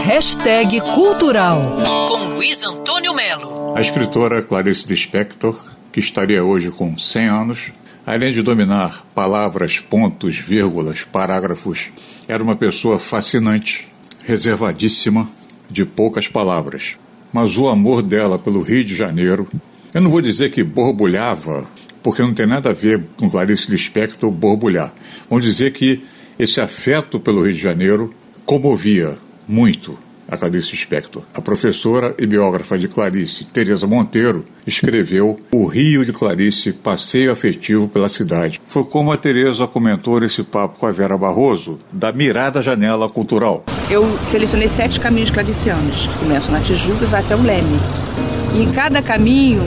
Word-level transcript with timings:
Hashtag 0.00 0.80
Cultural 0.80 1.76
com 2.08 2.34
Luiz 2.34 2.64
Antônio 2.64 3.14
Melo. 3.14 3.76
A 3.76 3.80
escritora 3.80 4.42
Clarice 4.42 4.88
Lispector, 4.88 5.56
que 5.92 6.00
estaria 6.00 6.42
hoje 6.42 6.70
com 6.70 6.96
100 6.96 7.28
anos, 7.28 7.72
além 8.04 8.32
de 8.32 8.42
dominar 8.42 9.06
palavras, 9.14 9.78
pontos, 9.78 10.36
vírgulas, 10.36 11.02
parágrafos, 11.02 11.90
era 12.26 12.42
uma 12.42 12.56
pessoa 12.56 12.98
fascinante, 12.98 13.86
reservadíssima, 14.24 15.28
de 15.68 15.84
poucas 15.84 16.26
palavras. 16.26 16.96
Mas 17.32 17.56
o 17.56 17.68
amor 17.68 18.02
dela 18.02 18.38
pelo 18.38 18.62
Rio 18.62 18.84
de 18.84 18.96
Janeiro, 18.96 19.48
eu 19.94 20.00
não 20.00 20.10
vou 20.10 20.20
dizer 20.20 20.50
que 20.50 20.64
borbulhava, 20.64 21.64
porque 22.02 22.22
não 22.22 22.34
tem 22.34 22.46
nada 22.46 22.70
a 22.70 22.74
ver 22.74 23.04
com 23.16 23.30
Clarice 23.30 23.70
Lispector 23.70 24.30
borbulhar. 24.30 24.92
Vamos 25.30 25.44
dizer 25.44 25.72
que 25.72 26.04
esse 26.38 26.60
afeto 26.60 27.20
pelo 27.20 27.42
Rio 27.42 27.52
de 27.52 27.60
Janeiro 27.60 28.12
comovia 28.44 29.16
muito 29.46 29.98
a 30.32 30.36
Clarice 30.36 30.74
Spector. 30.74 31.22
A 31.34 31.42
professora 31.42 32.14
e 32.18 32.26
biógrafa 32.26 32.78
de 32.78 32.88
Clarice, 32.88 33.44
Teresa 33.44 33.86
Monteiro, 33.86 34.44
escreveu 34.66 35.38
O 35.50 35.66
Rio 35.66 36.06
de 36.06 36.12
Clarice, 36.12 36.72
Passeio 36.72 37.30
Afetivo 37.30 37.86
pela 37.86 38.08
Cidade. 38.08 38.60
Foi 38.66 38.84
como 38.84 39.12
a 39.12 39.16
Teresa 39.18 39.66
comentou 39.66 40.18
nesse 40.18 40.42
papo 40.42 40.78
com 40.78 40.86
a 40.86 40.92
Vera 40.92 41.18
Barroso, 41.18 41.78
da 41.92 42.12
Mirada 42.12 42.62
Janela 42.62 43.10
Cultural. 43.10 43.64
Eu 43.90 44.18
selecionei 44.24 44.68
sete 44.68 44.98
caminhos 44.98 45.30
claricianos. 45.30 46.06
Começo 46.18 46.50
na 46.50 46.60
Tijuca 46.60 47.04
e 47.04 47.08
vai 47.08 47.20
até 47.20 47.36
o 47.36 47.42
Leme. 47.42 47.78
E 48.54 48.62
em 48.62 48.72
cada 48.72 49.02
caminho, 49.02 49.62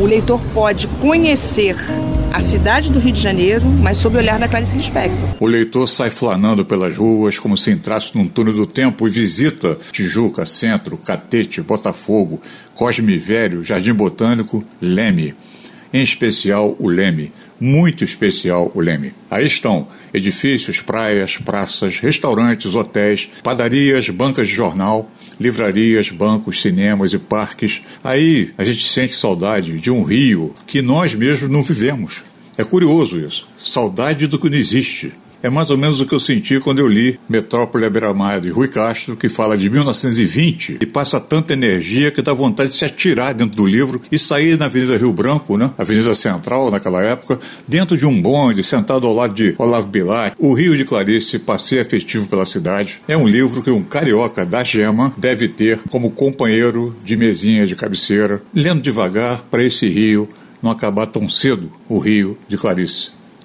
o 0.00 0.04
leitor 0.04 0.40
pode 0.52 0.88
conhecer 1.00 1.76
a 2.32 2.40
cidade 2.40 2.90
do 2.90 2.98
Rio 2.98 3.12
de 3.12 3.20
Janeiro, 3.20 3.64
mas 3.82 3.96
sob 3.98 4.16
o 4.16 4.18
olhar 4.18 4.38
da 4.38 4.48
Clarice 4.48 4.76
Lispector. 4.76 5.28
O 5.40 5.46
leitor 5.46 5.88
sai 5.88 6.10
flanando 6.10 6.64
pelas 6.64 6.96
ruas 6.96 7.38
como 7.38 7.56
se 7.56 7.70
entrasse 7.70 8.16
num 8.16 8.28
túnel 8.28 8.52
do 8.52 8.66
tempo 8.66 9.06
e 9.06 9.10
visita 9.10 9.78
Tijuca, 9.90 10.44
Centro, 10.44 10.96
Catete, 10.98 11.62
Botafogo, 11.62 12.40
Cosme 12.74 13.18
Velho, 13.18 13.64
Jardim 13.64 13.94
Botânico, 13.94 14.64
Leme. 14.80 15.34
Em 15.92 16.02
especial 16.02 16.76
o 16.78 16.88
Leme, 16.88 17.32
muito 17.60 18.04
especial 18.04 18.70
o 18.74 18.80
Leme. 18.80 19.12
Aí 19.30 19.46
estão 19.46 19.88
edifícios, 20.12 20.80
praias, 20.80 21.36
praças, 21.36 21.98
restaurantes, 21.98 22.74
hotéis, 22.74 23.28
padarias, 23.42 24.08
bancas 24.10 24.48
de 24.48 24.54
jornal, 24.54 25.10
livrarias, 25.40 26.10
bancos, 26.10 26.60
cinemas 26.60 27.12
e 27.12 27.18
parques. 27.18 27.80
Aí 28.02 28.52
a 28.58 28.64
gente 28.64 28.86
sente 28.88 29.14
saudade 29.14 29.78
de 29.78 29.90
um 29.90 30.02
Rio 30.02 30.54
que 30.66 30.82
nós 30.82 31.14
mesmos 31.14 31.50
não 31.50 31.62
vivemos. 31.62 32.22
É 32.56 32.64
curioso 32.64 33.20
isso. 33.20 33.48
Saudade 33.62 34.26
do 34.26 34.38
que 34.38 34.50
não 34.50 34.56
existe. 34.56 35.12
É 35.40 35.48
mais 35.48 35.70
ou 35.70 35.78
menos 35.78 36.00
o 36.00 36.06
que 36.06 36.14
eu 36.14 36.18
senti 36.18 36.58
quando 36.58 36.80
eu 36.80 36.88
li 36.88 37.18
Metrópole 37.28 37.84
à 37.84 37.90
beira-mar 37.90 38.40
de 38.40 38.48
Rui 38.48 38.66
Castro, 38.66 39.16
que 39.16 39.28
fala 39.28 39.56
de 39.56 39.70
1920 39.70 40.78
e 40.80 40.86
passa 40.86 41.20
tanta 41.20 41.52
energia 41.52 42.10
que 42.10 42.20
dá 42.20 42.32
vontade 42.32 42.70
de 42.70 42.76
se 42.76 42.84
atirar 42.84 43.32
dentro 43.32 43.56
do 43.56 43.66
livro 43.66 44.02
e 44.10 44.18
sair 44.18 44.58
na 44.58 44.64
Avenida 44.64 44.96
Rio 44.96 45.12
Branco, 45.12 45.56
né? 45.56 45.70
Avenida 45.78 46.12
Central 46.12 46.72
naquela 46.72 47.02
época, 47.04 47.38
dentro 47.68 47.96
de 47.96 48.04
um 48.04 48.20
bonde, 48.20 48.64
sentado 48.64 49.06
ao 49.06 49.14
lado 49.14 49.32
de 49.32 49.54
Olavo 49.58 49.86
Bilac, 49.86 50.34
O 50.40 50.52
Rio 50.52 50.76
de 50.76 50.84
Clarice, 50.84 51.38
Passeio 51.38 51.82
Afetivo 51.82 52.26
pela 52.26 52.44
Cidade. 52.44 53.00
É 53.06 53.16
um 53.16 53.28
livro 53.28 53.62
que 53.62 53.70
um 53.70 53.84
carioca 53.84 54.44
da 54.44 54.64
gema 54.64 55.14
deve 55.16 55.46
ter 55.46 55.78
como 55.88 56.10
companheiro 56.10 56.96
de 57.04 57.16
mesinha 57.16 57.64
de 57.64 57.76
cabeceira, 57.76 58.42
lendo 58.52 58.82
devagar 58.82 59.44
para 59.48 59.62
esse 59.62 59.88
rio 59.88 60.28
não 60.60 60.72
acabar 60.72 61.06
tão 61.06 61.28
cedo, 61.28 61.70
o 61.88 62.00
Rio 62.00 62.36
de 62.48 62.56
Clarice 62.56 63.17